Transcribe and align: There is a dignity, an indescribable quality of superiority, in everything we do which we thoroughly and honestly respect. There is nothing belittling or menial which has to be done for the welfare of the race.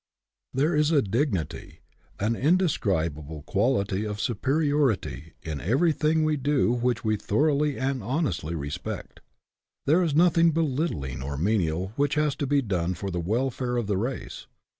There 0.51 0.75
is 0.75 0.89
a 0.89 1.03
dignity, 1.03 1.81
an 2.19 2.35
indescribable 2.35 3.43
quality 3.43 4.03
of 4.03 4.19
superiority, 4.19 5.33
in 5.43 5.61
everything 5.61 6.23
we 6.23 6.37
do 6.37 6.71
which 6.71 7.03
we 7.03 7.17
thoroughly 7.17 7.77
and 7.77 8.01
honestly 8.01 8.55
respect. 8.55 9.19
There 9.85 10.01
is 10.01 10.15
nothing 10.15 10.53
belittling 10.53 11.21
or 11.21 11.37
menial 11.37 11.93
which 11.97 12.15
has 12.15 12.35
to 12.37 12.47
be 12.47 12.63
done 12.63 12.95
for 12.95 13.11
the 13.11 13.19
welfare 13.19 13.77
of 13.77 13.85
the 13.85 13.95
race. 13.97 14.47